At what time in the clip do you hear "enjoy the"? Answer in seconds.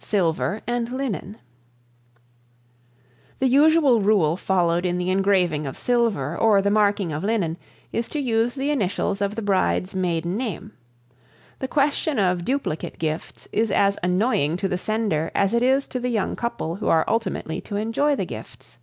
17.76-18.26